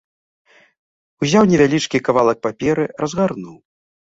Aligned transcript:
Узяў 1.27 1.43
невялічкі 1.51 2.03
кавалак 2.07 2.37
паперы, 2.47 2.85
разгарнуў. 3.07 3.55